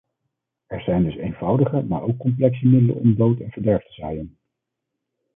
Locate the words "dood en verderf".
3.15-3.83